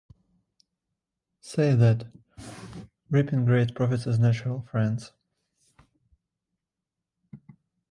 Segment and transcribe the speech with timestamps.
[1.41, 2.07] say that
[3.11, 5.11] ...reaping great profits is natural, friends!